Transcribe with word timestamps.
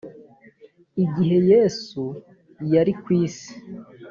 igihe 1.03 1.37
yesu 1.51 2.01
yari 2.73 2.93
ku 3.01 3.07
isi 3.23 3.51